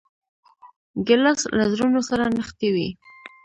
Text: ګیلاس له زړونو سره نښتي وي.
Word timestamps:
ګیلاس 1.07 1.41
له 1.57 1.63
زړونو 1.73 1.99
سره 2.09 2.23
نښتي 2.35 2.69
وي. 2.75 2.89